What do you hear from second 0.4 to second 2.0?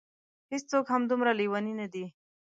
هېڅوک هم دومره لېوني نه